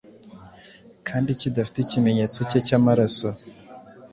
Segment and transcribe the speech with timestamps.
[1.07, 3.29] kandi kidafite ikimenyetso cye cyamaraso.